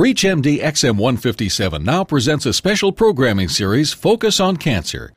ReachMD 0.00 0.62
XM157 0.62 1.84
now 1.84 2.02
presents 2.04 2.46
a 2.46 2.54
special 2.54 2.90
programming 2.90 3.50
series, 3.50 3.92
Focus 3.92 4.40
on 4.40 4.56
Cancer. 4.56 5.12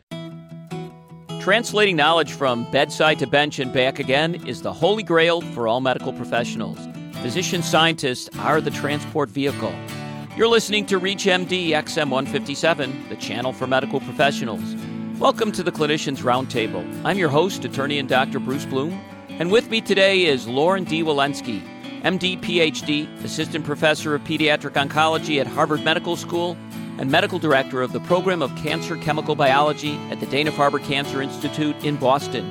Translating 1.39 1.95
knowledge 1.95 2.33
from 2.33 2.69
bedside 2.69 3.17
to 3.19 3.25
bench 3.25 3.59
and 3.59 3.71
back 3.71 3.99
again 3.99 4.46
is 4.46 4.61
the 4.61 4.73
holy 4.73 5.01
grail 5.01 5.39
for 5.39 5.69
all 5.69 5.79
medical 5.79 6.11
professionals. 6.11 6.77
Physician 7.21 7.63
scientists 7.63 8.29
are 8.39 8.59
the 8.59 8.71
transport 8.71 9.29
vehicle. 9.29 9.73
You're 10.35 10.49
listening 10.49 10.86
to 10.88 11.00
ReachMD 11.00 11.70
XM157, 11.70 13.08
the 13.08 13.15
channel 13.15 13.54
for 13.54 13.65
medical 13.65 14.02
professionals. 14.02 14.76
Welcome 15.18 15.54
to 15.54 15.63
the 15.63 15.72
Clinicians 15.72 16.23
Roundtable. 16.23 16.86
I'm 17.05 17.18
your 17.18 17.30
host, 17.30 17.63
attorney 17.63 18.00
and 18.00 18.09
Dr. 18.09 18.40
Bruce 18.40 18.66
Bloom, 18.66 19.00
and 19.30 19.50
with 19.50 19.70
me 19.70 19.80
today 19.80 20.26
is 20.26 20.45
Loren 20.45 20.84
D. 20.84 21.04
Walensky. 21.04 21.73
MD, 22.04 22.38
PhD, 22.41 23.08
Assistant 23.23 23.63
Professor 23.63 24.13
of 24.13 24.22
Pediatric 24.26 24.73
Oncology 24.73 25.40
at 25.40 25.48
Harvard 25.48 25.86
Medical 25.86 26.18
School, 26.18 26.58
and 26.98 27.10
Medical 27.10 27.40
Director 27.40 27.82
of 27.82 27.94
the 27.94 28.02
Program 28.02 28.41
of 28.41 28.54
Cancer 28.58 28.98
Chemical 28.98 29.36
Biology 29.36 29.96
at 30.12 30.20
the 30.20 30.26
Dana 30.26 30.52
Farber 30.52 30.84
Cancer 30.84 31.22
Institute 31.22 31.82
in 31.86 31.96
Boston. 31.96 32.46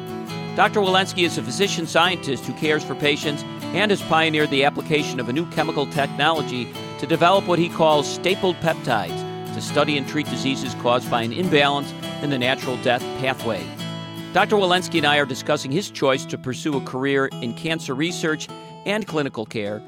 Dr. 0.57 0.81
Walensky 0.81 1.25
is 1.25 1.37
a 1.37 1.43
physician 1.43 1.87
scientist 1.87 2.47
who 2.47 2.55
cares 2.55 2.83
for 2.83 2.95
patients 2.95 3.43
and 3.75 3.91
has 3.91 4.01
pioneered 4.01 4.49
the 4.49 4.65
application 4.65 5.21
of 5.21 5.29
a 5.29 5.33
new 5.35 5.45
chemical 5.51 5.87
technology 5.87 6.73
to 6.99 7.07
develop 7.07 7.47
what 7.47 7.59
he 7.59 7.69
calls 7.69 8.11
stapled 8.11 8.57
peptides 8.57 9.55
to 9.55 9.61
study 9.61 9.99
and 9.99 10.09
treat 10.09 10.27
diseases 10.31 10.75
caused 10.77 11.11
by 11.11 11.21
an 11.21 11.33
imbalance 11.33 11.93
in 12.23 12.31
the 12.31 12.39
natural 12.39 12.79
death 12.79 13.03
pathway. 13.21 13.63
Dr. 14.33 14.57
Walensky 14.57 14.97
and 14.97 15.07
I 15.07 15.19
are 15.19 15.27
discussing 15.27 15.71
his 15.71 15.91
choice 15.91 16.25
to 16.25 16.39
pursue 16.39 16.79
a 16.79 16.81
career 16.81 17.27
in 17.43 17.53
cancer 17.53 17.95
research 17.95 18.49
and 18.87 19.07
clinical 19.07 19.47
care. 19.47 19.83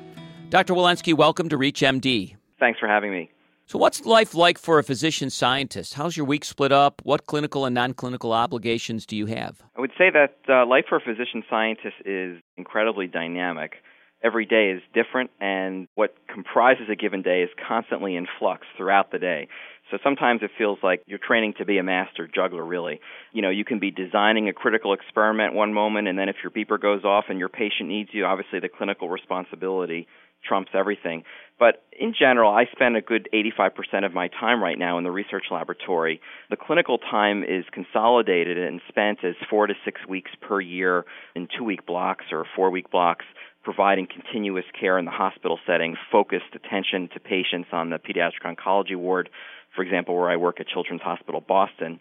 Dr. 0.50 0.74
Walensky, 0.74 1.14
welcome 1.14 1.48
to 1.48 1.58
ReachMD. 1.58 2.36
Thanks 2.58 2.78
for 2.78 2.88
having 2.88 3.10
me. 3.10 3.30
So, 3.66 3.78
what's 3.78 4.04
life 4.04 4.34
like 4.34 4.58
for 4.58 4.78
a 4.78 4.84
physician 4.84 5.30
scientist? 5.30 5.94
How's 5.94 6.18
your 6.18 6.26
week 6.26 6.44
split 6.44 6.70
up? 6.70 7.00
What 7.02 7.26
clinical 7.26 7.64
and 7.64 7.74
non 7.74 7.94
clinical 7.94 8.32
obligations 8.32 9.06
do 9.06 9.16
you 9.16 9.24
have? 9.26 9.62
I 9.76 9.80
would 9.80 9.92
say 9.96 10.10
that 10.10 10.36
uh, 10.48 10.66
life 10.66 10.84
for 10.86 10.96
a 10.96 11.00
physician 11.00 11.42
scientist 11.48 11.96
is 12.04 12.42
incredibly 12.58 13.06
dynamic. 13.06 13.76
Every 14.24 14.46
day 14.46 14.70
is 14.70 14.82
different, 14.94 15.30
and 15.38 15.86
what 15.96 16.14
comprises 16.32 16.86
a 16.90 16.96
given 16.96 17.20
day 17.20 17.42
is 17.42 17.50
constantly 17.68 18.16
in 18.16 18.26
flux 18.38 18.66
throughout 18.76 19.12
the 19.12 19.18
day. 19.18 19.48
So 19.90 19.98
sometimes 20.02 20.40
it 20.42 20.50
feels 20.56 20.78
like 20.82 21.02
you're 21.06 21.18
training 21.18 21.54
to 21.58 21.66
be 21.66 21.76
a 21.76 21.82
master 21.82 22.26
juggler, 22.26 22.64
really. 22.64 23.00
You 23.32 23.42
know, 23.42 23.50
you 23.50 23.66
can 23.66 23.78
be 23.78 23.90
designing 23.90 24.48
a 24.48 24.54
critical 24.54 24.94
experiment 24.94 25.52
one 25.52 25.74
moment, 25.74 26.08
and 26.08 26.18
then 26.18 26.30
if 26.30 26.36
your 26.42 26.50
beeper 26.50 26.80
goes 26.80 27.04
off 27.04 27.26
and 27.28 27.38
your 27.38 27.50
patient 27.50 27.90
needs 27.90 28.10
you, 28.12 28.24
obviously 28.24 28.60
the 28.60 28.70
clinical 28.70 29.10
responsibility 29.10 30.08
trumps 30.42 30.70
everything. 30.74 31.24
But 31.58 31.84
in 31.98 32.14
general, 32.18 32.50
I 32.50 32.64
spend 32.72 32.96
a 32.96 33.00
good 33.00 33.28
85% 33.32 34.04
of 34.04 34.12
my 34.12 34.28
time 34.28 34.62
right 34.62 34.78
now 34.78 34.98
in 34.98 35.04
the 35.04 35.10
research 35.10 35.44
laboratory. 35.50 36.20
The 36.50 36.56
clinical 36.56 36.98
time 36.98 37.44
is 37.44 37.64
consolidated 37.72 38.58
and 38.58 38.80
spent 38.88 39.24
as 39.24 39.34
four 39.48 39.66
to 39.66 39.74
six 39.84 40.00
weeks 40.08 40.30
per 40.40 40.60
year 40.60 41.04
in 41.34 41.48
two 41.56 41.64
week 41.64 41.86
blocks 41.86 42.24
or 42.32 42.44
four 42.56 42.70
week 42.70 42.90
blocks 42.90 43.24
providing 43.64 44.06
continuous 44.06 44.64
care 44.78 44.98
in 44.98 45.04
the 45.04 45.10
hospital 45.10 45.58
setting, 45.66 45.96
focused 46.12 46.54
attention 46.54 47.08
to 47.14 47.20
patients 47.20 47.68
on 47.72 47.90
the 47.90 47.96
pediatric 47.96 48.44
oncology 48.44 48.96
ward, 48.96 49.30
for 49.74 49.82
example, 49.82 50.14
where 50.14 50.30
I 50.30 50.36
work 50.36 50.60
at 50.60 50.68
Children's 50.68 51.02
Hospital 51.02 51.40
Boston. 51.40 51.98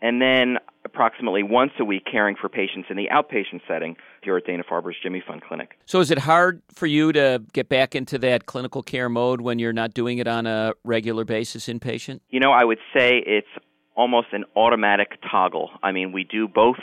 And 0.00 0.22
then 0.22 0.58
approximately 0.84 1.42
once 1.42 1.72
a 1.80 1.84
week 1.84 2.04
caring 2.08 2.36
for 2.40 2.48
patients 2.48 2.86
in 2.88 2.96
the 2.96 3.08
outpatient 3.12 3.62
setting 3.66 3.96
here 4.22 4.36
at 4.36 4.46
Dana 4.46 4.62
Farber's 4.68 4.96
Jimmy 5.02 5.22
Fund 5.26 5.42
Clinic. 5.42 5.72
So, 5.86 5.98
is 5.98 6.12
it 6.12 6.18
hard 6.18 6.62
for 6.72 6.86
you 6.86 7.12
to 7.12 7.42
get 7.52 7.68
back 7.68 7.96
into 7.96 8.16
that 8.18 8.46
clinical 8.46 8.82
care 8.82 9.08
mode 9.08 9.40
when 9.40 9.58
you're 9.58 9.72
not 9.72 9.94
doing 9.94 10.18
it 10.18 10.28
on 10.28 10.46
a 10.46 10.74
regular 10.84 11.24
basis 11.24 11.66
inpatient? 11.66 12.20
You 12.28 12.38
know, 12.38 12.52
I 12.52 12.64
would 12.64 12.78
say 12.96 13.22
it's 13.26 13.48
almost 13.96 14.28
an 14.32 14.44
automatic 14.54 15.18
toggle. 15.28 15.70
I 15.82 15.90
mean, 15.90 16.12
we 16.12 16.22
do 16.22 16.46
both 16.46 16.78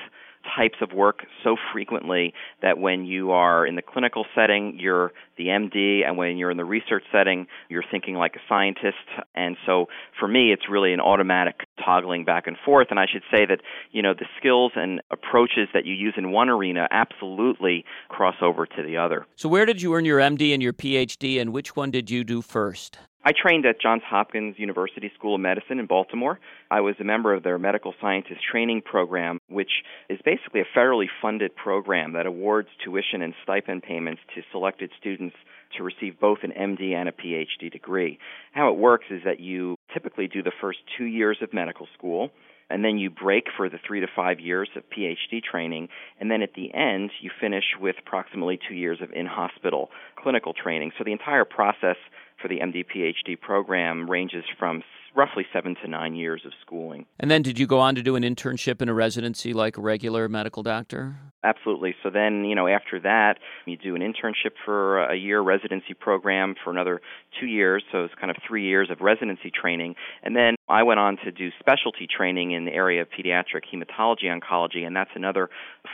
types 0.56 0.78
of 0.82 0.92
work 0.94 1.26
so 1.44 1.56
frequently 1.74 2.34
that 2.62 2.78
when 2.78 3.06
you 3.06 3.32
are 3.32 3.66
in 3.66 3.76
the 3.76 3.82
clinical 3.82 4.26
setting, 4.36 4.78
you're 4.80 5.12
the 5.38 5.46
MD, 5.46 6.06
and 6.06 6.18
when 6.18 6.38
you're 6.38 6.52
in 6.52 6.58
the 6.58 6.66
research 6.66 7.04
setting, 7.12 7.48
you're 7.70 7.84
thinking 7.90 8.16
like 8.16 8.36
a 8.36 8.40
scientist. 8.48 8.98
And 9.34 9.58
so 9.66 9.88
for 10.20 10.28
me, 10.28 10.52
it's 10.52 10.70
really 10.70 10.94
an 10.94 11.00
automatic 11.00 11.62
toggling 11.84 12.26
back 12.26 12.48
and 12.48 12.58
forth. 12.64 12.88
And 12.90 13.00
I 13.00 13.06
should 13.12 13.24
say 13.32 13.46
that, 13.46 13.62
you 13.92 14.02
know, 14.02 14.14
the 14.14 14.26
skills 14.38 14.72
and 14.76 15.02
approaches 15.12 15.68
that 15.74 15.86
you 15.86 15.94
use 15.94 16.14
in 16.18 16.32
one 16.32 16.50
arena 16.50 16.88
absolutely 16.92 17.86
cross 18.10 18.36
over 18.42 18.66
to 18.66 18.84
the 18.84 18.98
other. 18.98 19.26
So, 19.36 19.50
where 19.50 19.66
did 19.66 19.82
you 19.82 19.94
earn 19.94 20.06
your 20.06 20.20
MD 20.20 20.54
and 20.54 20.62
your 20.62 20.74
PhD, 20.74 21.42
and 21.42 21.52
which 21.54 21.76
one 21.76 21.92
did 21.92 22.10
you 22.10 22.24
do 22.24 22.42
first? 22.42 22.98
I 23.28 23.32
trained 23.32 23.66
at 23.66 23.82
Johns 23.82 24.04
Hopkins 24.08 24.60
University 24.60 25.12
School 25.18 25.34
of 25.34 25.42
Medicine 25.42 25.80
in 25.80 25.88
Baltimore. 25.88 26.40
I 26.70 26.82
was 26.82 26.94
a 27.00 27.04
member 27.04 27.34
of 27.34 27.42
their 27.42 27.58
medical 27.58 27.96
scientist 28.00 28.40
training 28.52 28.84
program, 28.84 29.40
which 29.50 29.72
is 30.10 30.20
basically 30.24 30.62
a 30.62 30.78
federally 30.78 31.08
funded 31.24 31.56
program 31.56 32.14
that 32.14 32.28
awards 32.28 32.70
tuition 32.84 33.24
and 33.24 33.34
stipend 33.42 33.82
payments 33.82 34.22
to 34.36 34.44
selected 34.52 34.92
students 35.00 35.36
to 35.76 35.82
receive 35.82 36.20
both 36.20 36.40
an 36.44 36.52
MD 36.52 36.94
and 36.94 37.10
a 37.10 37.12
PhD 37.12 37.72
degree. 37.72 38.20
How 38.52 38.70
it 38.70 38.78
works 38.78 39.06
is 39.10 39.24
that 39.26 39.40
you 39.40 39.76
typically 39.92 40.28
do 40.28 40.44
the 40.44 40.54
first 40.62 40.78
two 40.96 41.06
years 41.06 41.40
of 41.42 41.52
medical 41.52 41.88
school 41.98 42.30
and 42.70 42.84
then 42.84 42.98
you 42.98 43.10
break 43.10 43.46
for 43.56 43.70
the 43.70 43.78
three 43.86 44.00
to 44.00 44.08
five 44.16 44.40
years 44.40 44.70
of 44.76 44.84
PhD 44.90 45.44
training, 45.44 45.90
and 46.20 46.30
then 46.32 46.42
at 46.42 46.54
the 46.56 46.74
end 46.74 47.12
you 47.22 47.30
finish 47.40 47.66
with 47.80 47.96
approximately 48.00 48.60
two 48.68 48.76
years 48.76 49.00
of 49.02 49.12
in 49.14 49.26
hospital 49.26 49.90
clinical 50.16 50.54
training. 50.54 50.92
So 50.98 51.04
the 51.04 51.12
entire 51.12 51.46
process 51.46 51.98
for 52.42 52.48
the 52.48 52.60
MD 52.60 52.86
PhD 52.86 53.40
program 53.40 54.10
ranges 54.10 54.44
from 54.58 54.84
roughly 55.16 55.46
seven 55.54 55.76
to 55.84 55.88
nine 55.88 56.16
years 56.16 56.42
of 56.46 56.52
schooling. 56.66 57.06
And 57.20 57.32
then 57.32 57.42
did 57.42 57.58
you 57.58 57.68
go 57.68 57.80
on 57.80 57.96
to 57.96 58.04
do 58.04 58.16
an 58.16 58.24
internship 58.24 58.82
and 58.82 58.90
a 58.90 58.94
residency 58.94 59.54
like 59.54 59.78
a 59.78 59.82
regular 59.82 60.28
medical 60.28 60.64
doctor? 60.64 61.16
Absolutely. 61.44 61.94
So 62.02 62.10
then, 62.10 62.44
you 62.46 62.56
know, 62.56 62.68
after 62.68 63.00
that, 63.02 63.36
you 63.68 63.78
do 63.78 63.96
an 63.96 64.02
internship 64.02 64.54
for 64.66 65.04
a 65.06 65.16
year, 65.16 65.42
residency 65.42 65.94
program 65.94 66.56
for 66.64 66.72
another 66.72 67.02
two 67.40 67.46
years. 67.46 67.84
So 67.92 68.04
it's 68.04 68.16
kind 68.20 68.32
of 68.32 68.38
three 68.48 68.66
years 68.66 68.90
of 68.90 69.02
residency 69.02 69.52
training. 69.52 69.96
And 70.24 70.36
then 70.36 70.56
I 70.68 70.82
went 70.82 71.00
on 71.00 71.18
to 71.24 71.32
do 71.32 71.50
specialty 71.60 72.08
training 72.08 72.52
in 72.52 72.66
the 72.66 72.72
area 72.72 73.04
of 73.04 73.10
pediatric 73.10 73.62
hematology 73.72 74.26
oncology, 74.26 74.88
and 74.88 74.96
that's 74.96 75.12
another 75.14 75.50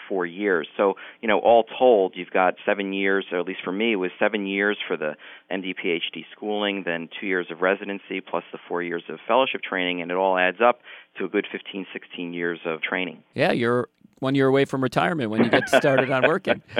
four 0.07 0.25
years. 0.25 0.67
So, 0.77 0.93
you 1.21 1.27
know, 1.27 1.39
all 1.39 1.65
told, 1.77 2.13
you've 2.15 2.29
got 2.29 2.53
seven 2.65 2.93
years, 2.93 3.25
or 3.33 3.39
at 3.39 3.45
least 3.45 3.59
for 3.65 3.73
me, 3.73 3.93
it 3.93 3.97
was 3.97 4.11
seven 4.17 4.47
years 4.47 4.77
for 4.87 4.95
the 4.95 5.15
MD 5.51 5.75
PhD 5.75 6.23
schooling, 6.31 6.83
then 6.85 7.09
two 7.19 7.27
years 7.27 7.47
of 7.51 7.61
residency, 7.61 8.21
plus 8.21 8.45
the 8.53 8.59
four 8.69 8.81
years 8.81 9.03
of 9.11 9.19
fellowship 9.27 9.61
training, 9.61 10.01
and 10.01 10.11
it 10.11 10.17
all 10.17 10.37
adds 10.37 10.57
up 10.61 10.81
to 11.17 11.25
a 11.25 11.29
good 11.29 11.45
15, 11.51 11.85
16 11.93 12.33
years 12.33 12.59
of 12.65 12.81
training. 12.81 13.23
Yeah, 13.33 13.51
you're 13.51 13.89
one 14.19 14.35
year 14.35 14.47
away 14.47 14.65
from 14.65 14.81
retirement 14.81 15.29
when 15.29 15.43
you 15.43 15.49
get 15.49 15.67
started 15.69 16.09
on 16.11 16.27
working. 16.27 16.61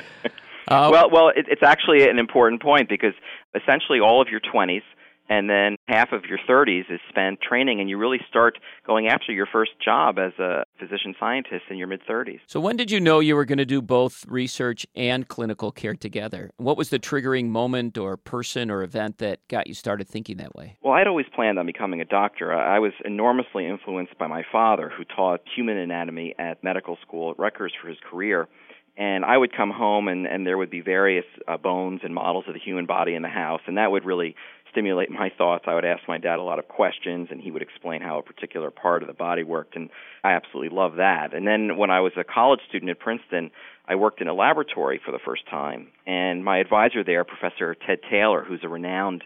Uh, 0.67 0.89
well, 0.89 1.09
well, 1.09 1.29
it, 1.29 1.47
it's 1.49 1.63
actually 1.63 2.07
an 2.07 2.19
important 2.19 2.61
point 2.61 2.87
because 2.87 3.13
essentially 3.55 3.99
all 3.99 4.21
of 4.21 4.29
your 4.29 4.39
20s 4.39 4.83
and 5.31 5.49
then 5.49 5.77
half 5.87 6.11
of 6.11 6.25
your 6.25 6.37
30s 6.39 6.91
is 6.91 6.99
spent 7.07 7.39
training 7.39 7.79
and 7.79 7.89
you 7.89 7.97
really 7.97 8.19
start 8.27 8.57
going 8.85 9.07
after 9.07 9.31
your 9.31 9.47
first 9.49 9.71
job 9.83 10.19
as 10.19 10.33
a 10.37 10.65
physician 10.77 11.15
scientist 11.17 11.63
in 11.69 11.77
your 11.77 11.87
mid 11.87 12.01
30s. 12.05 12.41
So 12.47 12.59
when 12.59 12.75
did 12.75 12.91
you 12.91 12.99
know 12.99 13.21
you 13.21 13.37
were 13.37 13.45
going 13.45 13.57
to 13.57 13.65
do 13.65 13.81
both 13.81 14.25
research 14.27 14.85
and 14.93 15.25
clinical 15.25 15.71
care 15.71 15.95
together? 15.95 16.51
What 16.57 16.75
was 16.75 16.89
the 16.89 16.99
triggering 16.99 17.47
moment 17.47 17.97
or 17.97 18.17
person 18.17 18.69
or 18.69 18.83
event 18.83 19.19
that 19.19 19.39
got 19.47 19.67
you 19.67 19.73
started 19.73 20.09
thinking 20.09 20.35
that 20.37 20.53
way? 20.53 20.77
Well, 20.83 20.93
I'd 20.95 21.07
always 21.07 21.27
planned 21.33 21.57
on 21.57 21.65
becoming 21.65 22.01
a 22.01 22.05
doctor. 22.05 22.53
I 22.53 22.79
was 22.79 22.91
enormously 23.05 23.65
influenced 23.65 24.17
by 24.17 24.27
my 24.27 24.43
father 24.51 24.91
who 24.95 25.05
taught 25.05 25.39
human 25.55 25.77
anatomy 25.77 26.35
at 26.39 26.61
medical 26.61 26.97
school 27.07 27.31
at 27.31 27.39
Rutgers 27.39 27.71
for 27.81 27.87
his 27.87 27.97
career 28.09 28.49
and 28.97 29.23
I 29.23 29.37
would 29.37 29.55
come 29.55 29.71
home 29.71 30.07
and 30.07 30.27
and 30.27 30.45
there 30.45 30.57
would 30.57 30.69
be 30.69 30.81
various 30.81 31.25
uh, 31.47 31.57
bones 31.57 32.01
and 32.03 32.13
models 32.13 32.45
of 32.47 32.53
the 32.53 32.59
human 32.59 32.85
body 32.85 33.15
in 33.15 33.21
the 33.21 33.29
house 33.29 33.61
and 33.67 33.77
that 33.77 33.91
would 33.91 34.05
really 34.05 34.35
stimulate 34.71 35.11
my 35.11 35.29
thoughts. 35.37 35.65
I 35.67 35.75
would 35.75 35.85
ask 35.85 36.01
my 36.07 36.17
dad 36.17 36.39
a 36.39 36.43
lot 36.43 36.59
of 36.59 36.67
questions, 36.67 37.27
and 37.31 37.41
he 37.41 37.51
would 37.51 37.61
explain 37.61 38.01
how 38.01 38.19
a 38.19 38.23
particular 38.23 38.71
part 38.71 39.03
of 39.03 39.07
the 39.07 39.13
body 39.13 39.43
worked, 39.43 39.75
and 39.75 39.89
I 40.23 40.31
absolutely 40.31 40.75
love 40.75 40.95
that. 40.95 41.33
And 41.33 41.45
then 41.45 41.77
when 41.77 41.91
I 41.91 41.99
was 41.99 42.13
a 42.17 42.23
college 42.23 42.61
student 42.67 42.89
at 42.89 42.99
Princeton, 42.99 43.51
I 43.87 43.95
worked 43.95 44.21
in 44.21 44.27
a 44.27 44.33
laboratory 44.33 44.99
for 45.03 45.11
the 45.11 45.19
first 45.23 45.43
time, 45.49 45.87
and 46.07 46.43
my 46.43 46.59
advisor 46.59 47.03
there, 47.03 47.23
Professor 47.23 47.75
Ted 47.75 47.99
Taylor, 48.09 48.43
who's 48.43 48.61
a 48.63 48.69
renowned 48.69 49.23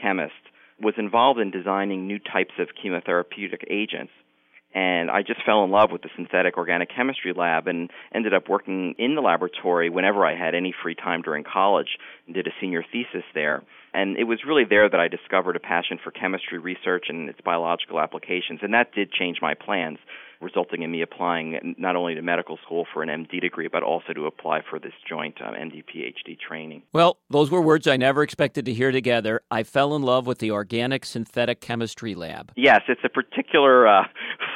chemist, 0.00 0.32
was 0.80 0.94
involved 0.98 1.40
in 1.40 1.50
designing 1.50 2.06
new 2.06 2.18
types 2.18 2.54
of 2.58 2.68
chemotherapeutic 2.82 3.64
agents 3.70 4.12
and 4.74 5.10
I 5.10 5.22
just 5.22 5.44
fell 5.44 5.64
in 5.64 5.70
love 5.70 5.90
with 5.90 6.02
the 6.02 6.08
synthetic 6.16 6.56
organic 6.56 6.88
chemistry 6.94 7.32
lab 7.36 7.66
and 7.66 7.90
ended 8.14 8.34
up 8.34 8.48
working 8.48 8.94
in 8.98 9.14
the 9.14 9.20
laboratory 9.20 9.90
whenever 9.90 10.24
I 10.24 10.36
had 10.36 10.54
any 10.54 10.74
free 10.82 10.94
time 10.94 11.22
during 11.22 11.44
college 11.44 11.98
and 12.26 12.34
did 12.34 12.46
a 12.46 12.50
senior 12.60 12.84
thesis 12.90 13.24
there. 13.34 13.62
And 13.94 14.16
it 14.16 14.24
was 14.24 14.40
really 14.46 14.64
there 14.64 14.88
that 14.88 15.00
I 15.00 15.08
discovered 15.08 15.56
a 15.56 15.60
passion 15.60 15.98
for 16.02 16.10
chemistry 16.10 16.58
research 16.58 17.06
and 17.08 17.28
its 17.28 17.40
biological 17.44 18.00
applications, 18.00 18.60
and 18.62 18.72
that 18.72 18.94
did 18.94 19.12
change 19.12 19.38
my 19.42 19.54
plans. 19.54 19.98
resulting 20.40 20.82
in 20.82 20.90
me 20.90 21.02
applying 21.02 21.74
not 21.78 21.94
only 21.94 22.14
to 22.16 22.22
medical 22.22 22.58
school 22.64 22.84
for 22.92 23.02
an 23.02 23.08
MD 23.08 23.40
degree, 23.40 23.68
but 23.68 23.82
also 23.82 24.12
to 24.12 24.26
apply 24.26 24.60
for 24.68 24.78
this 24.78 24.92
joint 25.08 25.40
um, 25.40 25.54
MD 25.54 25.84
PhD 25.84 26.36
training. 26.38 26.82
Well, 26.92 27.18
those 27.30 27.50
were 27.50 27.60
words 27.62 27.86
I 27.86 27.96
never 27.96 28.22
expected 28.22 28.66
to 28.66 28.72
hear 28.72 28.90
together. 28.90 29.42
I 29.50 29.62
fell 29.62 29.94
in 29.94 30.02
love 30.02 30.26
with 30.26 30.38
the 30.38 30.50
organic 30.50 31.04
synthetic 31.04 31.60
chemistry 31.60 32.14
lab. 32.14 32.52
Yes, 32.56 32.80
it's 32.88 33.02
a 33.04 33.08
particular 33.08 33.86
uh, 33.86 34.02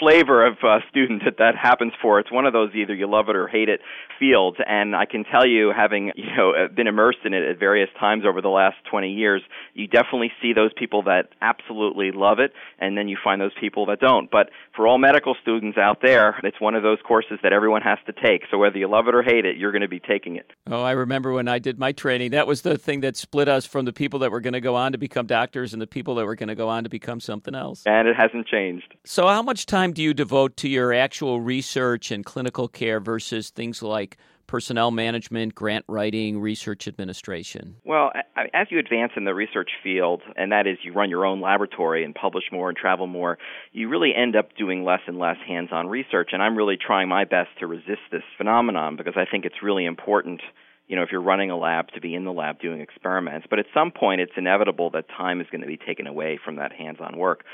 flavor 0.01 0.47
of 0.47 0.55
uh, 0.63 0.79
student 0.89 1.23
that 1.25 1.39
that 1.39 1.55
happens 1.57 1.93
for. 2.01 2.19
It's 2.21 2.33
one 2.33 2.47
of 2.47 2.53
those 2.53 2.71
either 2.75 2.95
you 2.95 3.09
love 3.09 3.29
it 3.29 3.37
or 3.37 3.49
hate 3.49 3.69
it 3.69 3.81
fields, 4.19 4.59
and 4.67 4.95
I 4.97 5.05
can 5.07 5.25
tell 5.25 5.47
you, 5.47 5.73
having 5.77 6.13
you 6.17 6.35
know 6.37 6.53
uh, 6.53 6.69
been 6.69 6.87
immersed 6.87 7.21
in 7.25 7.35
it 7.35 7.49
at 7.49 7.59
various 7.59 7.91
times 7.99 8.25
over 8.27 8.41
the 8.41 8.49
last 8.49 8.77
20 8.91 9.13
years, 9.13 9.43
you 9.75 9.87
definitely 9.87 10.33
see 10.41 10.53
those 10.53 10.71
people 10.77 11.03
that 11.05 11.29
absolutely 11.41 12.13
love 12.13 12.39
it, 12.39 12.53
and 12.79 12.97
then 12.97 13.09
you 13.09 13.17
find 13.23 13.41
those 13.41 13.55
people 13.61 13.87
that 13.87 14.01
don't. 14.01 14.31
But 14.31 14.51
for 14.75 14.87
all 14.87 14.99
medical 14.99 15.35
students 15.41 15.79
out 15.79 15.99
there, 16.03 16.39
it's 16.43 16.61
one 16.61 16.75
of 16.75 16.83
those 16.83 16.99
courses 17.07 17.39
that 17.43 17.53
everyone 17.53 17.83
has 17.83 17.99
to 18.07 18.13
take. 18.13 18.43
So 18.51 18.59
whether 18.59 18.79
you 18.79 18.89
love 18.89 19.09
it 19.09 19.15
or 19.15 19.23
hate 19.23 19.45
it, 19.45 19.57
you're 19.57 19.73
going 19.73 19.83
to 19.83 19.89
be 19.89 20.01
taking 20.01 20.37
it. 20.37 20.51
Oh, 20.71 20.83
I 20.83 20.93
remember 20.93 21.33
when 21.33 21.49
I 21.49 21.59
did 21.59 21.79
my 21.79 21.93
training. 21.93 22.33
That 22.33 22.47
was 22.47 22.63
the 22.63 22.79
thing 22.79 23.01
that 23.01 23.17
split 23.17 23.49
us 23.49 23.67
from 23.67 23.85
the 23.85 23.93
people 23.93 24.21
that 24.21 24.31
were 24.31 24.41
going 24.41 24.53
to 24.53 24.61
go 24.61 24.75
on 24.75 24.93
to 24.93 24.99
become 24.99 25.27
doctors 25.27 25.73
and 25.73 25.81
the 25.81 25.87
people 25.87 26.15
that 26.17 26.27
were 26.27 26.35
going 26.35 26.49
to 26.49 26.55
go 26.55 26.69
on 26.69 26.85
to 26.85 26.91
become 26.91 27.21
something 27.21 27.55
else. 27.55 27.83
And 27.87 28.09
it 28.09 28.17
hasn't 28.17 28.47
changed. 28.47 28.95
So, 29.05 29.27
how 29.27 29.43
much 29.43 29.67
time 29.67 29.86
do 29.93 30.03
you 30.03 30.15
devote 30.15 30.57
to 30.59 30.69
your 30.69 30.93
actual 30.93 31.41
research 31.41 32.11
and 32.11 32.25
clinical 32.25 32.69
care 32.69 33.01
versus 33.01 33.51
things 33.51 33.83
like 33.83 34.17
personnel 34.47 34.91
management, 34.91 35.55
grant 35.55 35.85
writing, 35.89 36.41
research 36.41 36.87
administration? 36.87 37.77
Well, 37.85 38.13
as 38.55 38.69
you 38.71 38.79
advance 38.79 39.13
in 39.17 39.25
the 39.25 39.35
research 39.35 39.71
field, 39.83 40.23
and 40.37 40.53
that 40.53 40.67
is 40.67 40.79
you 40.83 40.93
run 40.93 41.11
your 41.11 41.25
own 41.25 41.41
laboratory 41.41 42.05
and 42.05 42.15
publish 42.15 42.45
more 42.53 42.69
and 42.69 42.77
travel 42.77 43.07
more, 43.07 43.39
you 43.73 43.89
really 43.89 44.13
end 44.15 44.37
up 44.37 44.57
doing 44.57 44.85
less 44.85 45.01
and 45.07 45.19
less 45.19 45.37
hands 45.47 45.71
on 45.73 45.89
research. 45.89 46.31
And 46.33 46.43
I'm 46.43 46.57
really 46.57 46.77
trying 46.77 47.09
my 47.09 47.25
best 47.25 47.51
to 47.61 47.67
resist 47.67 48.03
this 48.11 48.23
phenomenon 48.39 48.97
because 48.97 49.15
I 49.17 49.25
think 49.31 49.45
it's 49.45 49.63
really 49.63 49.85
important 49.85 50.41
you 50.89 50.95
know, 50.95 51.03
if 51.03 51.09
you're 51.11 51.23
running 51.23 51.51
a 51.51 51.57
lab 51.57 51.89
to 51.95 52.01
be 52.01 52.15
in 52.15 52.25
the 52.25 52.33
lab 52.33 52.61
doing 52.61 52.81
experiments. 52.81 53.47
But 53.51 53.59
at 53.59 53.67
some 53.75 53.91
point, 53.91 54.21
it's 54.21 54.33
inevitable 54.37 54.91
that 54.91 55.09
time 55.09 55.41
is 55.41 55.47
going 55.51 55.63
to 55.63 55.67
be 55.67 55.77
taken 55.77 56.07
away 56.07 56.39
from 56.43 56.57
that 56.57 56.73
hands-on 56.73 57.17
work. 57.17 57.45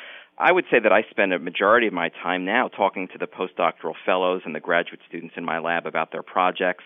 I 0.43 0.51
would 0.51 0.65
say 0.73 0.81
that 0.83 0.91
I 0.91 1.05
spend 1.09 1.33
a 1.33 1.39
majority 1.39 1.87
of 1.87 1.93
my 1.93 2.09
time 2.21 2.45
now 2.45 2.67
talking 2.67 3.07
to 3.13 3.19
the 3.19 3.29
postdoctoral 3.29 3.95
fellows 4.05 4.43
and 4.45 4.53
the 4.53 4.61
graduate 4.61 4.99
students 5.09 5.35
in 5.37 5.45
my 5.45 5.61
lab 5.61 5.87
about 5.87 6.11
their 6.11 6.25
projects, 6.25 6.83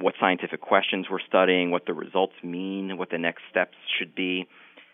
what 0.00 0.14
scientific 0.18 0.60
questions 0.60 1.06
we're 1.08 1.20
studying, 1.20 1.70
what 1.70 1.86
the 1.86 1.94
results 1.94 2.34
mean, 2.42 2.98
what 2.98 3.10
the 3.10 3.18
next 3.18 3.42
steps 3.48 3.76
should 3.96 4.16
be. 4.16 4.48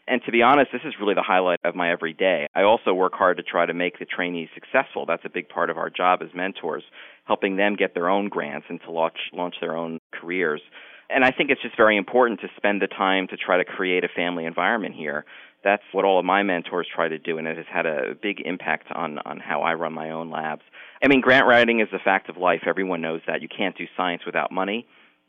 And 0.06 0.20
to 0.26 0.30
be 0.30 0.42
honest, 0.42 0.72
this 0.72 0.82
is 0.84 0.92
really 1.00 1.14
the 1.14 1.22
highlight 1.22 1.60
of 1.64 1.74
my 1.74 1.90
everyday. 1.90 2.48
I 2.54 2.64
also 2.64 2.92
work 2.92 3.14
hard 3.14 3.38
to 3.38 3.42
try 3.42 3.64
to 3.64 3.72
make 3.72 3.98
the 3.98 4.04
trainees 4.04 4.50
successful. 4.52 5.06
That's 5.06 5.24
a 5.24 5.30
big 5.30 5.48
part 5.48 5.70
of 5.70 5.78
our 5.78 5.88
job 5.88 6.20
as 6.22 6.28
mentors, 6.34 6.84
helping 7.24 7.56
them 7.56 7.76
get 7.76 7.94
their 7.94 8.10
own 8.10 8.28
grants 8.28 8.66
and 8.68 8.78
to 8.82 8.90
launch 8.90 9.16
launch 9.32 9.54
their 9.62 9.74
own 9.74 10.00
careers. 10.12 10.60
And 11.08 11.24
I 11.24 11.30
think 11.30 11.50
it's 11.50 11.62
just 11.62 11.76
very 11.78 11.96
important 11.96 12.40
to 12.40 12.48
spend 12.56 12.82
the 12.82 12.88
time 12.88 13.26
to 13.28 13.36
try 13.38 13.56
to 13.56 13.64
create 13.64 14.04
a 14.04 14.08
family 14.08 14.44
environment 14.44 14.94
here 14.94 15.24
that's 15.64 15.82
what 15.92 16.04
all 16.04 16.18
of 16.18 16.24
my 16.24 16.42
mentors 16.42 16.86
try 16.94 17.08
to 17.08 17.18
do, 17.18 17.38
and 17.38 17.46
it 17.46 17.56
has 17.56 17.66
had 17.72 17.86
a 17.86 18.14
big 18.20 18.40
impact 18.40 18.88
on 18.92 19.18
on 19.18 19.38
how 19.40 19.62
I 19.62 19.74
run 19.74 19.92
my 19.92 20.10
own 20.10 20.30
labs. 20.30 20.62
I 21.02 21.08
mean, 21.08 21.20
grant 21.20 21.46
writing 21.46 21.80
is 21.80 21.88
a 21.92 21.98
fact 21.98 22.28
of 22.28 22.36
life. 22.36 22.62
Everyone 22.66 23.00
knows 23.00 23.20
that. 23.26 23.42
You 23.42 23.48
can't 23.48 23.76
do 23.76 23.86
science 23.96 24.22
without 24.26 24.52
money, 24.52 24.86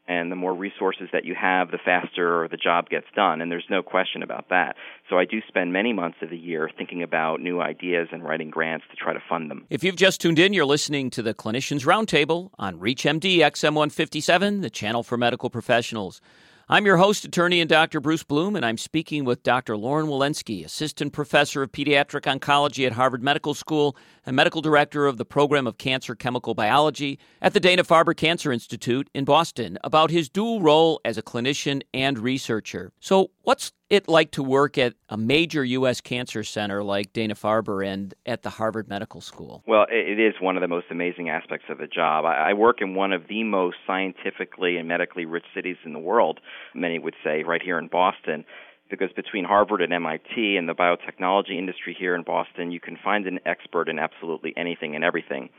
and 0.08 0.32
the 0.32 0.36
more 0.36 0.54
resources 0.54 1.08
that 1.14 1.24
you 1.26 1.36
have, 1.40 1.72
the 1.72 1.78
faster 1.78 2.48
the 2.50 2.58
job 2.58 2.90
gets 2.90 3.08
done, 3.16 3.42
and 3.42 3.52
there's 3.52 3.66
no 3.70 3.82
question 3.82 4.22
about 4.22 4.50
that. 4.50 4.76
So 5.10 5.18
I 5.18 5.26
do 5.26 5.40
spend 5.48 5.72
many 5.72 5.94
months 5.94 6.18
of 6.22 6.30
the 6.30 6.38
year 6.38 6.70
thinking 6.78 7.04
about 7.04 7.40
new 7.40 7.62
ideas 7.62 8.10
and 8.12 8.24
writing 8.24 8.50
grants 8.50 8.86
to 8.92 8.98
try 8.98 9.14
to 9.14 9.22
fund 9.30 9.50
them. 9.50 9.66
If 9.70 9.84
you've 9.84 9.96
just 9.96 10.20
tuned 10.20 10.40
in, 10.40 10.54
you're 10.54 10.66
listening 10.66 11.10
to 11.12 11.22
the 11.22 11.34
Clinicians 11.34 11.86
Roundtable 11.86 12.50
on 12.60 12.80
ReachMD 12.80 13.38
XM157, 13.38 14.62
the 14.62 14.70
channel 14.70 15.04
for 15.04 15.18
medical 15.18 15.50
professionals. 15.50 16.22
I'm 16.70 16.86
your 16.86 16.96
host, 16.96 17.26
attorney 17.26 17.60
and 17.60 17.70
Dr. 17.70 18.00
Bruce 18.00 18.24
Bloom, 18.24 18.56
and 18.56 18.66
I'm 18.66 18.78
speaking 18.78 19.26
with 19.26 19.44
Dr. 19.44 19.76
Loren 19.76 20.08
Walensky, 20.08 20.64
Assistant 20.64 21.12
Professor 21.12 21.62
of 21.62 21.74
Pediatric 21.74 22.22
Oncology 22.22 22.86
at 22.86 22.94
Harvard 22.94 23.22
Medical 23.22 23.54
School 23.54 23.98
and 24.26 24.34
Medical 24.34 24.62
Director 24.62 25.06
of 25.06 25.18
the 25.18 25.26
Program 25.26 25.68
of 25.68 25.78
Cancer 25.78 26.16
Chemical 26.16 26.54
Biology 26.54 27.20
at 27.42 27.54
the 27.54 27.60
Dana 27.60 27.84
Farber 27.84 28.16
Cancer 28.16 28.50
Institute 28.54 29.10
in 29.14 29.26
Boston, 29.26 29.78
about 29.84 30.10
his 30.10 30.30
dual 30.30 30.62
role 30.62 31.02
as 31.04 31.18
a 31.18 31.22
clinician 31.22 31.82
and 31.94 32.18
researcher. 32.18 32.94
So, 33.02 33.32
what's 33.42 33.74
it 33.94 34.08
like 34.08 34.32
to 34.32 34.42
work 34.42 34.78
at 34.78 34.96
a 35.10 35.18
major 35.18 35.64
U.S. 35.64 36.02
cancer 36.02 36.44
center 36.44 36.84
like 36.84 37.14
Dana 37.14 37.36
Farber 37.36 37.86
and 37.86 38.14
at 38.26 38.42
the 38.42 38.50
Harvard 38.50 38.90
Medical 38.90 39.22
School? 39.22 39.64
Well, 39.68 39.86
it 39.90 40.20
is 40.20 40.34
one 40.42 40.58
of 40.58 40.62
the 40.62 40.68
most 40.68 40.88
amazing 40.90 41.30
aspects 41.30 41.68
of 41.70 41.78
the 41.78 41.86
job. 41.86 42.26
I 42.26 42.54
work 42.54 42.82
in 42.82 42.96
one 42.96 43.14
of 43.14 43.28
the 43.28 43.44
most 43.44 43.78
scientifically 43.86 44.78
and 44.78 44.88
medically 44.88 45.26
rich 45.26 45.46
cities 45.54 45.78
in 45.86 45.94
the 45.94 46.00
world, 46.00 46.40
many 46.74 46.98
would 46.98 47.16
say, 47.24 47.44
right 47.44 47.62
here 47.62 47.78
in 47.78 47.88
Boston 47.88 48.46
because 48.90 49.12
between 49.16 49.46
Harvard 49.46 49.82
and 49.82 49.94
MIT 49.94 50.58
and 50.58 50.68
the 50.68 50.74
biotechnology 50.74 51.58
industry 51.58 51.96
here 51.98 52.14
in 52.14 52.22
Boston, 52.22 52.72
you 52.72 52.80
can 52.80 52.98
find 53.04 53.26
an 53.26 53.40
expert 53.46 53.90
in 53.90 53.98
absolutely 53.98 54.54
anything 54.58 54.94
and 54.94 55.04
everything. 55.04 55.50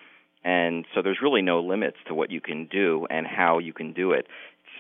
And 0.45 0.85
so 0.95 1.03
there's 1.03 1.19
really 1.23 1.43
no 1.43 1.61
limits 1.61 1.97
to 2.07 2.15
what 2.15 2.31
you 2.31 2.41
can 2.41 2.67
do 2.67 3.07
and 3.11 3.27
how 3.27 3.59
you 3.59 3.73
can 3.73 3.93
do 3.93 4.13
it 4.13 4.27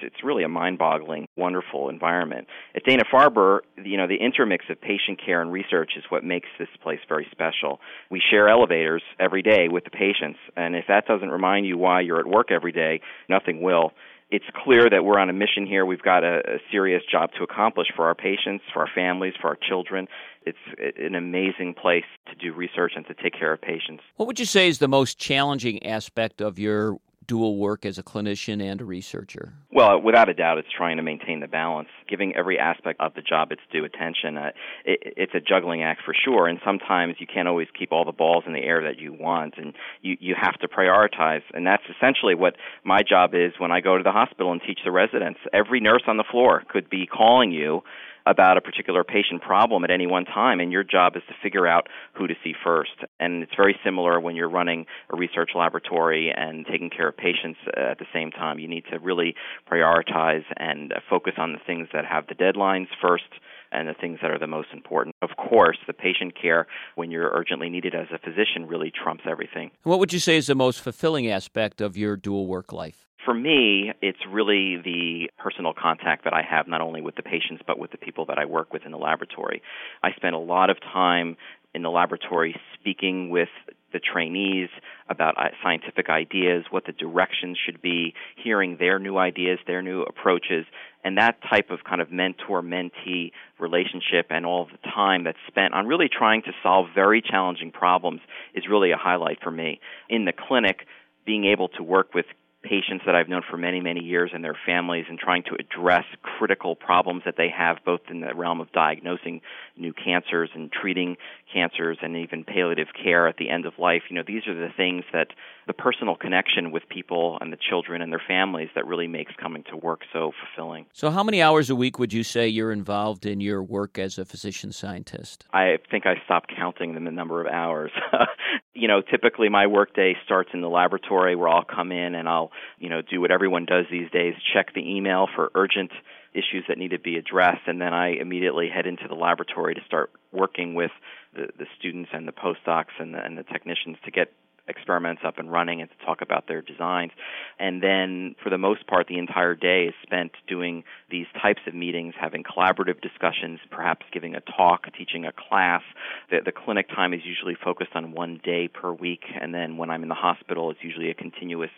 it's 0.03 0.23
really 0.23 0.45
a 0.45 0.49
mind-boggling, 0.49 1.27
wonderful 1.37 1.89
environment. 1.89 2.47
At 2.75 2.85
Dana 2.85 3.05
Farber, 3.13 3.61
you 3.83 3.97
know, 3.97 4.07
the 4.07 4.17
intermix 4.17 4.65
of 4.71 4.81
patient 4.81 5.21
care 5.25 5.41
and 5.41 5.53
research 5.53 5.93
is 5.97 6.05
what 6.09 6.25
makes 6.25 6.49
this 6.59 6.69
place 6.83 7.01
very 7.09 7.27
special. 7.31 7.81
We 8.11 8.21
share 8.31 8.49
elevators 8.49 9.03
every 9.19 9.43
day 9.43 9.69
with 9.69 9.85
the 9.85 9.91
patients, 9.91 10.39
and 10.57 10.75
if 10.77 10.85
that 10.89 11.07
doesn't 11.07 11.31
remind 11.31 11.67
you 11.67 11.79
why 11.79 12.01
you're 12.01 12.21
at 12.21 12.27
work 12.27 12.51
every 12.51 12.73
day, 12.73 13.01
nothing 13.29 13.63
will. 13.63 13.93
It's 14.31 14.45
clear 14.65 14.89
that 14.91 15.05
we're 15.05 15.19
on 15.19 15.29
a 15.31 15.33
mission 15.33 15.67
here. 15.67 15.87
We've 15.87 16.03
got 16.03 16.25
a, 16.25 16.39
a 16.39 16.59
serious 16.73 17.03
job 17.09 17.31
to 17.37 17.45
accomplish 17.45 17.89
for 17.95 18.07
our 18.07 18.15
patients, 18.15 18.65
for 18.73 18.81
our 18.81 18.89
families, 18.93 19.35
for 19.41 19.49
our 19.49 19.59
children. 19.69 20.09
It's 20.45 20.59
an 20.99 21.15
amazing 21.15 21.75
place 21.75 22.05
to 22.29 22.35
do 22.35 22.53
research 22.53 22.93
and 22.97 23.07
to 23.07 23.15
take 23.15 23.39
care 23.39 23.53
of 23.53 23.61
patients. 23.61 24.03
What 24.17 24.27
would 24.27 24.41
you 24.41 24.47
say 24.47 24.67
is 24.67 24.79
the 24.79 24.89
most 24.89 25.19
challenging 25.19 25.87
aspect 25.87 26.41
of 26.41 26.59
your 26.59 26.99
dual 27.27 27.57
work 27.57 27.85
as 27.85 27.99
a 27.99 28.03
clinician 28.03 28.63
and 28.63 28.81
a 28.81 28.85
researcher? 28.85 29.53
Well, 29.73 30.01
without 30.01 30.29
a 30.29 30.35
doubt, 30.35 30.59
it's 30.59 30.69
trying 30.77 30.99
to 30.99 31.03
maintain 31.03 31.41
the 31.41 31.49
balance, 31.49 31.89
giving 32.09 32.35
every 32.37 32.59
aspect 32.59 33.01
of 33.01 33.15
the 33.15 33.23
job 33.23 33.53
its 33.53 33.63
due 33.73 33.85
attention. 33.85 34.37
Uh, 34.37 34.51
it, 34.85 35.15
it's 35.17 35.35
a 35.35 35.41
juggling 35.41 35.83
act 35.83 36.03
for 36.05 36.15
sure, 36.15 36.47
and 36.47 36.59
sometimes 36.65 37.17
you 37.19 37.27
can't 37.27 37.49
always 37.49 37.69
keep 37.79 37.93
all 37.93 38.05
the 38.05 38.13
balls 38.13 38.45
in 38.47 38.53
the 38.53 38.61
air 38.61 38.83
that 38.83 38.99
you 38.99 39.13
want, 39.13 39.55
and 39.57 39.75
you 40.03 40.17
you 40.21 40.35
have 40.41 40.55
to 40.61 40.69
prioritize. 40.69 41.43
And 41.53 41.67
that's 41.67 41.83
essentially 41.97 42.35
what 42.35 42.57
my 42.85 43.01
job 43.03 43.35
is 43.35 43.53
when 43.59 43.73
I 43.73 43.81
go 43.81 43.97
to 43.97 44.03
the 44.03 44.13
hospital 44.13 44.53
and 44.53 44.61
teach 44.67 44.81
the 44.85 44.93
residents. 44.93 45.41
Every 45.53 45.81
nurse 45.81 46.03
on 46.07 46.17
the 46.17 46.25
floor 46.31 46.63
could 46.69 46.89
be 46.89 47.07
calling 47.07 47.53
you 47.53 47.83
about 48.27 48.57
a 48.57 48.61
particular 48.61 49.05
patient 49.05 49.43
problem 49.43 49.85
at 49.85 49.91
any 49.91 50.07
one 50.07 50.25
time, 50.25 50.61
and 50.61 50.73
your 50.73 50.85
job 50.85 51.17
is 51.17 51.23
to 51.29 51.35
figure 51.43 51.67
out 51.67 51.89
who 52.15 52.27
to 52.27 52.35
see 52.43 52.55
first. 52.65 52.93
And 53.21 53.43
it's 53.43 53.55
very 53.57 53.77
similar 53.85 54.21
when 54.21 54.37
you're 54.37 54.51
running 54.51 54.87
a 55.13 55.17
research 55.17 55.51
laboratory 55.55 56.33
and 56.35 56.67
taking 56.67 56.91
care 56.91 57.09
of 57.09 57.17
patients 57.17 57.59
uh, 57.77 57.91
at 57.91 57.99
the 57.99 58.07
same 58.13 58.31
time. 58.31 58.59
You 58.59 58.69
need 58.69 58.85
to 58.91 58.99
really 58.99 59.35
prioritize 59.71 60.45
and 60.57 60.93
uh, 60.93 61.01
focus 61.09 61.35
on 61.39 61.53
the 61.53 61.59
things 61.67 61.89
that 61.93 62.05
have 62.05 62.27
the 62.27 62.35
deadlines 62.35 62.89
first 63.01 63.25
and 63.73 63.89
the 63.89 63.95
things 63.95 64.19
that 64.23 64.31
are 64.31 64.39
the 64.39 64.47
most 64.47 64.69
important. 64.73 65.15
Of 65.21 65.31
course, 65.37 65.79
the 65.87 65.93
patient 65.93 66.41
care 66.41 66.67
when 66.95 67.11
you're 67.11 67.31
urgently 67.31 67.69
needed 67.69 67.95
as 67.95 68.07
a 68.15 68.19
physician 68.19 68.67
really 68.67 68.91
trumps 68.91 69.25
everything. 69.29 69.71
What 69.83 69.99
would 69.99 70.13
you 70.13 70.21
say 70.21 70.37
is 70.37 70.47
the 70.47 70.55
most 70.55 70.81
fulfilling 70.81 71.29
aspect 71.29 71.81
of 71.81 71.97
your 71.97 72.17
dual 72.17 72.47
work 72.47 72.73
life? 72.73 73.04
For 73.25 73.35
me, 73.35 73.93
it's 74.03 74.19
really 74.31 74.77
the 74.77 75.31
personal 75.39 75.73
contact 75.73 76.25
that 76.25 76.33
I 76.33 76.43
have 76.43 76.69
not 76.69 76.81
only 76.81 77.01
with 77.01 77.17
the 77.17 77.23
patients 77.23 77.63
but 77.67 77.79
with 77.79 77.91
the 77.91 77.99
people 77.99 78.27
that 78.27 78.39
I 78.39 78.45
work 78.45 78.73
with 78.73 78.83
in 78.85 78.93
the 78.93 78.99
laboratory. 78.99 79.63
I 80.03 80.13
spend 80.13 80.35
a 80.35 80.39
lot 80.39 80.71
of 80.71 80.81
time 80.81 81.37
in 81.75 81.83
the 81.83 81.91
laboratory 81.91 82.55
speaking 82.79 83.31
with 83.31 83.49
the 83.93 84.01
trainees 84.01 84.69
about 85.09 85.37
uh, 85.39 85.49
scientific 85.63 86.09
ideas, 86.09 86.65
what 86.71 86.85
the 86.85 86.93
directions 86.93 87.59
should 87.65 87.81
be, 87.81 88.15
hearing 88.43 88.77
their 88.79 88.99
new 88.99 89.17
ideas, 89.17 89.59
their 89.67 89.83
new 89.83 90.03
approaches, 90.03 90.67
and 91.05 91.19
that 91.19 91.37
type 91.49 91.71
of 91.71 91.85
kind 91.85 92.01
of 92.01 92.11
mentor 92.11 92.63
mentee 92.63 93.31
relationship 93.59 94.27
and 94.31 94.45
all 94.45 94.67
the 94.67 94.91
time 94.91 95.25
that's 95.25 95.39
spent 95.47 95.75
on 95.75 95.87
really 95.87 96.09
trying 96.09 96.43
to 96.43 96.53
solve 96.63 96.87
very 96.95 97.23
challenging 97.23 97.71
problems 97.71 98.21
is 98.55 98.65
really 98.69 98.91
a 98.91 98.97
highlight 98.97 99.39
for 99.43 99.51
me. 99.51 99.81
In 100.09 100.25
the 100.25 100.33
clinic, 100.33 100.87
being 101.25 101.45
able 101.45 101.69
to 101.69 101.83
work 101.83 102.15
with 102.15 102.27
patients 102.65 103.05
that 103.07 103.15
I've 103.15 103.29
known 103.29 103.43
for 103.49 103.59
many, 103.59 103.81
many 103.81 104.01
years 104.01 104.31
and 104.35 104.43
their 104.43 104.57
families 104.67 105.05
and 105.09 105.19
trying 105.19 105.43
to 105.45 105.57
address 105.61 106.05
critical 106.23 106.75
problems 106.75 107.23
that 107.27 107.35
they 107.37 107.49
have 107.57 107.77
both 107.85 108.01
in 108.11 108.21
the 108.21 108.35
realm 108.35 108.61
of 108.61 108.73
diagnosing 108.73 109.43
new 109.77 109.93
cancers 109.93 110.51
and 110.55 110.73
treating 110.73 111.17
cancers 111.53 111.99
and 112.03 112.17
even 112.17 112.43
palliative 112.45 112.89
care 113.01 113.29
at 113.29 113.37
the 113.37 113.51
end 113.51 113.67
of 113.67 113.75
life. 113.79 114.03
You 114.09 114.17
know, 114.17 114.25
these 114.27 114.47
are 114.49 114.55
the 114.55 114.73
things 114.75 115.05
that 115.13 115.29
the 115.67 115.73
personal 115.73 116.17
connection 116.17 116.73
with 116.73 116.83
people 116.89 117.39
and 117.41 117.53
the 117.53 117.57
children 117.57 118.03
and 118.03 118.11
their 118.11 118.23
families 118.27 118.69
that 118.75 118.87
really 118.87 119.07
makes 119.07 119.33
coming 119.41 119.65
to 119.71 119.77
work 119.77 120.01
so 120.13 120.33
fulfilling. 120.41 120.87
So, 120.93 121.11
how 121.11 121.23
many 121.23 121.43
hours 121.43 121.71
a 121.71 121.77
week 121.77 121.99
would 121.99 122.13
you 122.13 122.23
say 122.23 122.49
you're 122.49 122.73
involved 122.73 123.27
in 123.27 123.41
your 123.41 123.63
work 123.63 123.99
as 123.99 124.19
a 124.19 124.25
physician 124.25 124.73
scientist? 124.73 125.47
I 125.53 125.79
think 125.91 126.07
I 126.07 126.15
stopped 126.25 126.53
counting 126.55 126.95
the 126.95 127.01
number 127.11 127.41
of 127.41 127.47
hours. 127.47 127.93
you 128.75 128.89
know, 128.89 129.01
typically 129.01 129.49
my 129.49 129.67
workday 129.67 130.15
starts 130.25 130.51
in 130.53 130.61
the 130.61 130.69
laboratory 130.69 131.37
where 131.37 131.49
I'll 131.49 131.65
come 131.65 131.93
in 131.93 132.15
and 132.15 132.29
I'll, 132.29 132.51
you 132.79 132.89
know, 132.89 133.03
do 133.03 133.21
what 133.21 133.31
everyone 133.31 133.65
does 133.65 133.87
these 133.91 134.11
days, 134.11 134.35
check 134.53 134.75
the 134.75 134.97
email 134.97 135.27
for 135.35 135.51
urgent 135.55 135.91
issues 136.33 136.65
that 136.69 136.79
need 136.79 136.91
to 136.91 136.99
be 136.99 137.17
addressed, 137.17 137.63
and 137.67 137.81
then 137.81 137.95
I 137.95 138.17
immediately 138.21 138.69
head 138.69 138.87
into 138.87 139.07
the 139.09 139.15
laboratory 139.15 139.75
to 139.75 139.81
start 139.87 140.11
working 140.33 140.75
with 140.75 140.91
the, 141.35 141.49
the 141.59 141.67
students 141.79 142.11
and 142.13 142.27
the 142.27 142.33
postdocs 142.33 142.95
and 142.99 143.15
the, 143.15 143.19
and 143.19 143.39
the 143.39 143.45
technicians 143.45 143.97
to 144.05 144.11
get 144.11 144.33
experiments 144.67 145.23
up 145.27 145.39
and 145.39 145.51
running 145.51 145.81
and 145.81 145.91
to 145.91 146.07
talk 146.07 146.23
about 146.23 146.49
their 146.49 146.63
designs. 146.63 147.13
And 147.59 147.83
then, 147.83 148.35
for 148.43 148.51
the 148.51 148.59
most 148.59 148.87
part, 148.87 149.07
the 149.09 149.19
entire 149.19 149.55
day 149.55 149.85
is 149.85 149.95
spent 150.03 150.33
doing 150.49 150.85
these 151.11 151.27
types 151.41 151.61
of 151.67 151.75
meetings, 151.75 152.15
having 152.19 152.43
collaborative 152.45 153.01
discussions, 153.01 153.61
perhaps 153.71 154.07
giving 154.13 154.35
a 154.35 154.41
talk, 154.41 154.87
teaching 154.97 155.27
a 155.27 155.33
class. 155.33 155.83
The, 156.31 156.39
the 156.45 156.53
clinic 156.53 156.89
time 156.89 157.13
is 157.13 157.21
usually 157.25 157.57
focused 157.63 157.93
on 157.95 158.13
one 158.13 158.41
day 158.43 158.69
per 158.69 158.93
week, 158.93 159.25
and 159.41 159.55
then 159.55 159.77
when 159.77 159.91
I'm 159.91 160.03
in 160.03 160.09
the 160.09 160.15
hospital, 160.15 160.71
it's 160.71 160.81
usually 160.83 161.11
a 161.11 161.15
continuous 161.15 161.71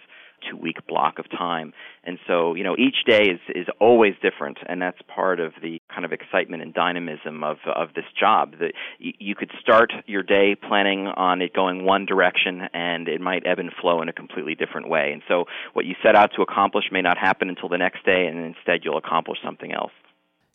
two 0.48 0.56
week 0.56 0.86
block 0.86 1.18
of 1.18 1.30
time. 1.30 1.72
And 2.04 2.18
so, 2.26 2.54
you 2.54 2.64
know, 2.64 2.76
each 2.78 3.04
day 3.06 3.24
is, 3.24 3.40
is 3.54 3.66
always 3.80 4.14
different, 4.22 4.58
and 4.68 4.80
that's 4.80 4.98
part 5.12 5.40
of 5.40 5.52
the 5.62 5.80
kind 5.92 6.04
of 6.04 6.12
excitement 6.12 6.62
and 6.62 6.72
dynamism 6.72 7.42
of, 7.42 7.56
of 7.74 7.94
this 7.94 8.04
job. 8.18 8.54
That 8.60 8.72
you 8.98 9.34
could 9.34 9.50
start 9.60 9.92
your 10.06 10.22
day 10.22 10.54
planning 10.54 11.06
on 11.08 11.42
it 11.42 11.52
going 11.52 11.84
one 11.84 12.06
direction, 12.06 12.62
and 12.72 13.08
it 13.08 13.20
might 13.20 13.46
ebb 13.46 13.58
and 13.58 13.70
flow 13.80 14.02
in 14.02 14.08
a 14.08 14.12
completely 14.12 14.54
different 14.54 14.88
way. 14.88 15.10
And 15.12 15.22
so, 15.28 15.44
what 15.72 15.84
you 15.84 15.94
set 16.02 16.14
out 16.14 16.30
to 16.36 16.42
accomplish 16.42 16.84
may 16.92 17.02
not 17.02 17.18
happen 17.18 17.48
until 17.48 17.68
the 17.68 17.78
next 17.78 18.04
day, 18.04 18.26
and 18.26 18.54
instead 18.54 18.80
you'll 18.84 18.98
accomplish 18.98 19.38
something 19.44 19.72
else. 19.72 19.92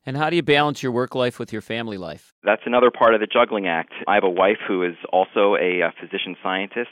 And 0.06 0.18
how 0.18 0.32
do 0.32 0.36
you 0.36 0.42
balance 0.42 0.82
your 0.82 0.92
work 0.92 1.14
life 1.14 1.38
with 1.38 1.54
your 1.54 1.62
family 1.62 1.98
life? 1.98 2.34
That's 2.44 2.64
another 2.66 2.90
part 2.90 3.14
of 3.14 3.22
the 3.22 3.28
juggling 3.28 3.68
act. 3.68 3.94
I 4.08 4.16
have 4.16 4.24
a 4.24 4.30
wife 4.30 4.58
who 4.68 4.84
is 4.84 4.96
also 5.14 5.56
a, 5.56 5.82
a 5.82 5.94
physician 6.00 6.36
scientist 6.42 6.90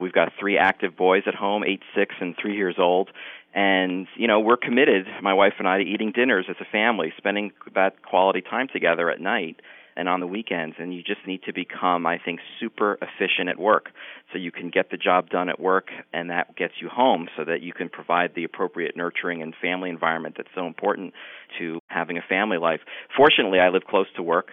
We've 0.00 0.12
got 0.12 0.32
three 0.38 0.56
active 0.58 0.96
boys 0.96 1.24
at 1.26 1.34
home, 1.34 1.62
eight, 1.64 1.82
six, 1.94 2.14
and 2.20 2.34
three 2.40 2.56
years 2.56 2.76
old. 2.78 3.10
And, 3.54 4.06
you 4.16 4.28
know, 4.28 4.40
we're 4.40 4.56
committed, 4.56 5.06
my 5.22 5.34
wife 5.34 5.54
and 5.58 5.68
I, 5.68 5.78
to 5.78 5.84
eating 5.84 6.12
dinners 6.12 6.46
as 6.48 6.56
a 6.60 6.64
family, 6.64 7.12
spending 7.16 7.52
that 7.74 8.02
quality 8.02 8.42
time 8.42 8.68
together 8.72 9.10
at 9.10 9.20
night 9.20 9.60
and 9.96 10.08
on 10.08 10.20
the 10.20 10.26
weekends. 10.26 10.76
And 10.78 10.94
you 10.94 11.02
just 11.02 11.26
need 11.26 11.42
to 11.42 11.52
become, 11.52 12.06
I 12.06 12.18
think, 12.18 12.40
super 12.60 12.96
efficient 13.02 13.48
at 13.48 13.58
work 13.58 13.90
so 14.32 14.38
you 14.38 14.52
can 14.52 14.70
get 14.70 14.90
the 14.90 14.96
job 14.96 15.30
done 15.30 15.48
at 15.48 15.58
work 15.58 15.88
and 16.12 16.30
that 16.30 16.56
gets 16.56 16.74
you 16.80 16.88
home 16.88 17.28
so 17.36 17.44
that 17.44 17.60
you 17.60 17.72
can 17.72 17.88
provide 17.88 18.34
the 18.36 18.44
appropriate 18.44 18.96
nurturing 18.96 19.42
and 19.42 19.52
family 19.60 19.90
environment 19.90 20.36
that's 20.36 20.48
so 20.54 20.66
important 20.66 21.12
to 21.58 21.80
having 21.88 22.16
a 22.16 22.22
family 22.28 22.56
life. 22.56 22.80
Fortunately, 23.16 23.58
I 23.58 23.68
live 23.68 23.82
close 23.84 24.06
to 24.16 24.22
work. 24.22 24.50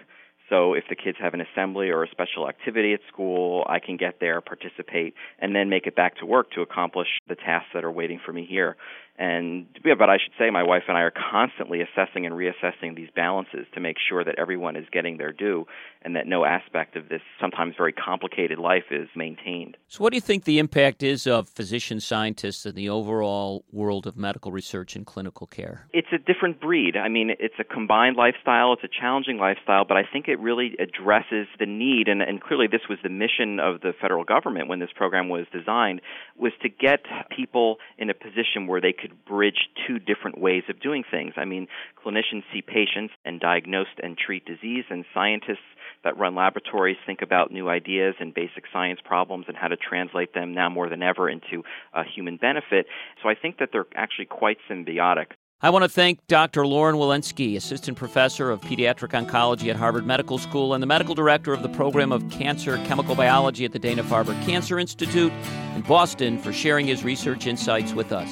So 0.50 0.74
if 0.74 0.86
the 0.90 0.96
kids 0.96 1.18
have 1.20 1.34
an 1.34 1.42
assembly 1.42 1.90
or 1.90 2.04
a 2.04 2.10
special 2.10 2.48
activity 2.48 2.94
at 2.94 3.02
school, 3.12 3.66
I 3.68 3.80
can 3.80 3.98
get 3.98 4.20
there, 4.20 4.40
participate, 4.42 5.14
and 5.40 5.56
then 5.56 5.70
make 5.70 5.88
it 5.88 5.96
back 5.96 6.18
to 6.18 6.26
work 6.26 6.52
to 6.52 6.62
accomplish 6.62 7.08
the 7.28 7.36
tasks 7.36 7.70
that 7.74 7.84
are 7.84 7.92
waiting 7.92 8.20
for 8.26 8.32
me 8.32 8.46
here. 8.50 8.78
And 9.20 9.66
yeah, 9.84 9.96
but 9.98 10.10
I 10.10 10.18
should 10.24 10.34
say 10.38 10.52
my 10.52 10.62
wife 10.62 10.84
and 10.88 10.96
I 10.96 11.02
are 11.02 11.12
constantly 11.32 11.82
assessing 11.82 12.28
and 12.28 12.36
reassessing 12.36 12.96
these 12.96 13.10
balances 13.16 13.66
to 13.74 13.80
make 13.80 13.98
sure 14.08 14.24
that 14.24 14.36
everyone 14.38 14.76
is 14.76 14.86
getting 14.92 15.18
their 15.18 15.34
due 15.34 15.66
and 16.04 16.16
that 16.16 16.28
no 16.28 16.46
aspect 16.46 16.96
of 16.96 17.10
this 17.10 17.22
sometimes 17.42 17.74
very 17.76 17.94
complicated 17.94 18.60
life 18.60 18.84
is 18.92 19.10
maintained. 19.16 19.76
So 19.88 20.04
what 20.04 20.12
do 20.12 20.18
you 20.18 20.22
think 20.22 20.44
the 20.44 20.60
impact 20.60 21.02
is 21.02 21.26
of 21.26 21.50
physician 21.50 22.00
scientists 22.00 22.64
in 22.68 22.76
the 22.76 22.90
overall 22.90 23.66
world 23.72 24.06
of 24.06 24.18
medical 24.18 24.52
research 24.52 24.96
and 24.96 25.04
clinical 25.04 25.48
care? 25.48 25.88
It's 25.94 26.08
a 26.14 26.20
different 26.20 26.62
breed. 26.62 26.96
I 26.96 27.10
mean, 27.10 27.32
it's 27.40 27.56
a 27.60 27.64
combined 27.64 28.18
lifestyle, 28.18 28.74
it's 28.74 28.84
a 28.84 29.02
challenging 29.02 29.38
lifestyle, 29.38 29.84
but 29.84 29.98
I 29.98 30.04
think 30.04 30.28
it 30.28 30.37
really 30.40 30.76
addresses 30.80 31.48
the 31.60 31.66
need 31.66 32.08
and, 32.08 32.22
and 32.22 32.42
clearly 32.42 32.68
this 32.68 32.88
was 32.90 33.00
the 33.04 33.10
mission 33.10 33.60
of 33.60 33.82
the 33.82 33.94
federal 34.00 34.24
government 34.24 34.68
when 34.68 34.80
this 34.80 34.90
program 34.96 35.30
was 35.30 35.46
designed 35.52 36.02
was 36.38 36.52
to 36.62 36.70
get 36.70 37.02
people 37.36 37.78
in 37.98 38.10
a 38.10 38.14
position 38.14 38.68
where 38.68 38.82
they 38.82 38.94
could 38.94 39.26
bridge 39.26 39.70
two 39.88 40.00
different 40.00 40.38
ways 40.40 40.64
of 40.70 40.80
doing 40.80 41.04
things. 41.10 41.34
I 41.38 41.46
mean, 41.46 41.68
clinicians 42.04 42.44
see 42.54 42.62
patients 42.62 43.14
and 43.26 43.40
diagnose 43.40 43.88
and 44.02 44.18
treat 44.18 44.46
disease, 44.46 44.86
and 44.90 45.06
scientists 45.14 45.66
that 46.04 46.18
run 46.18 46.36
laboratories 46.36 46.98
think 47.06 47.22
about 47.22 47.52
new 47.52 47.70
ideas 47.70 48.16
and 48.20 48.34
basic 48.34 48.64
science 48.72 49.00
problems 49.04 49.46
and 49.48 49.58
how 49.58 49.68
to 49.68 49.78
translate 49.78 50.34
them 50.34 50.54
now 50.54 50.70
more 50.70 50.90
than 50.90 51.04
ever 51.04 51.30
into 51.30 51.64
a 51.94 52.04
human 52.04 52.38
benefit. 52.38 52.86
So 53.22 53.30
I 53.30 53.36
think 53.36 53.58
that 53.60 53.70
they're 53.72 53.88
actually 53.96 54.26
quite 54.26 54.58
symbiotic. 54.70 55.28
I 55.60 55.72
want 55.72 55.82
to 55.82 55.90
thank 55.90 56.20
Dr. 56.28 56.68
Loren 56.68 56.98
Walensky, 56.98 57.56
Assistant 57.56 57.98
Professor 57.98 58.52
of 58.52 58.62
Pediatric 58.62 59.10
Oncology 59.10 59.72
at 59.72 59.76
Harvard 59.76 60.06
Medical 60.06 60.38
School 60.38 60.76
and 60.76 60.84
the 60.84 60.88
Medical 60.88 61.16
Director 61.16 61.52
of 61.52 61.64
the 61.64 61.70
Program 61.70 62.12
of 62.12 62.30
Cancer 62.30 62.78
Chemical 62.86 63.16
Biology 63.16 63.66
at 63.66 63.72
the 63.72 63.80
Dana 63.80 64.04
Farber 64.04 64.40
Cancer 64.46 64.78
Institute 64.78 65.34
in 65.74 65.82
Boston, 65.82 66.38
for 66.38 66.54
sharing 66.54 66.86
his 66.86 67.04
research 67.04 67.48
insights 67.48 67.94
with 67.94 68.12
us. 68.12 68.30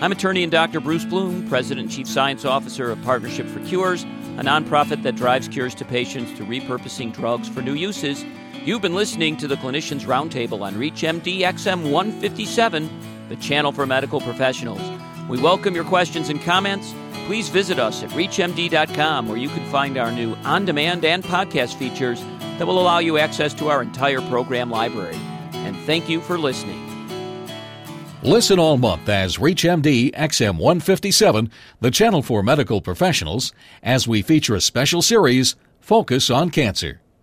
I'm 0.00 0.10
attorney 0.10 0.42
and 0.42 0.50
Dr. 0.50 0.80
Bruce 0.80 1.04
Bloom, 1.04 1.48
President 1.48 1.84
and 1.84 1.94
Chief 1.94 2.08
Science 2.08 2.44
Officer 2.44 2.90
of 2.90 3.00
Partnership 3.02 3.46
for 3.46 3.60
Cures, 3.60 4.02
a 4.02 4.42
nonprofit 4.42 5.04
that 5.04 5.14
drives 5.14 5.46
cures 5.46 5.76
to 5.76 5.84
patients 5.84 6.32
through 6.32 6.46
repurposing 6.46 7.12
drugs 7.12 7.48
for 7.48 7.62
new 7.62 7.74
uses. 7.74 8.24
You've 8.64 8.82
been 8.82 8.96
listening 8.96 9.36
to 9.36 9.46
the 9.46 9.54
Clinicians 9.58 10.06
Roundtable 10.06 10.62
on 10.62 10.74
ReachMD 10.74 11.38
XM 11.42 11.92
157, 11.92 13.28
the 13.28 13.36
channel 13.36 13.70
for 13.70 13.86
medical 13.86 14.20
professionals. 14.20 14.80
We 15.28 15.40
welcome 15.40 15.74
your 15.74 15.84
questions 15.84 16.28
and 16.28 16.40
comments. 16.42 16.94
Please 17.26 17.48
visit 17.48 17.78
us 17.78 18.02
at 18.02 18.10
ReachMD.com, 18.10 19.26
where 19.26 19.38
you 19.38 19.48
can 19.48 19.64
find 19.70 19.96
our 19.96 20.12
new 20.12 20.34
on 20.44 20.66
demand 20.66 21.04
and 21.04 21.24
podcast 21.24 21.76
features 21.76 22.20
that 22.58 22.66
will 22.66 22.78
allow 22.78 22.98
you 22.98 23.16
access 23.16 23.54
to 23.54 23.68
our 23.68 23.80
entire 23.80 24.20
program 24.20 24.70
library. 24.70 25.16
And 25.52 25.74
thank 25.86 26.08
you 26.08 26.20
for 26.20 26.36
listening. 26.36 26.80
Listen 28.22 28.58
all 28.58 28.76
month 28.76 29.08
as 29.08 29.38
ReachMD 29.38 30.12
XM157, 30.12 31.50
the 31.80 31.90
channel 31.90 32.22
for 32.22 32.42
medical 32.42 32.80
professionals, 32.80 33.52
as 33.82 34.06
we 34.06 34.22
feature 34.22 34.54
a 34.54 34.60
special 34.60 35.02
series, 35.02 35.56
Focus 35.80 36.30
on 36.30 36.50
Cancer. 36.50 37.00